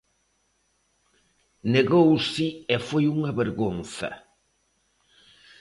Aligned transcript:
Negouse 1.73 2.47
e 2.73 2.77
foi 2.87 3.03
unha 3.17 3.31
vergonza. 3.41 4.09